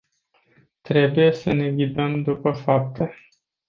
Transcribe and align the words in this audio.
Trebuie 0.81 1.31
să 1.31 1.51
ne 1.53 1.69
ghidăm 1.71 2.23
după 2.23 2.51
fapte. 2.51 3.15